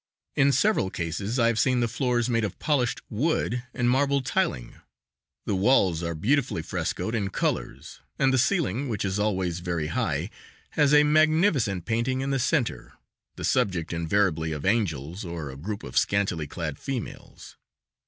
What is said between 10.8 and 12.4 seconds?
a magnificent painting in the